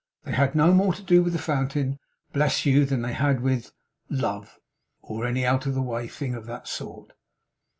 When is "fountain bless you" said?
1.37-2.85